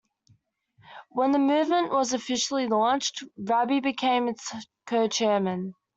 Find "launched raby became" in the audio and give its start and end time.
2.65-4.27